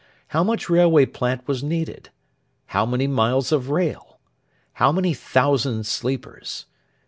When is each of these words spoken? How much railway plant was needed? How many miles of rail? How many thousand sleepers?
How 0.29 0.43
much 0.43 0.67
railway 0.67 1.05
plant 1.05 1.47
was 1.47 1.61
needed? 1.63 2.09
How 2.65 2.87
many 2.87 3.05
miles 3.05 3.51
of 3.51 3.69
rail? 3.69 4.17
How 4.73 4.91
many 4.91 5.13
thousand 5.13 5.85
sleepers? 5.85 6.65